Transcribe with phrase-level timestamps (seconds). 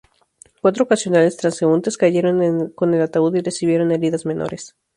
[0.61, 4.75] Cuatro ocasionales transeúntes cayeron con el alud y recibieron heridas menores.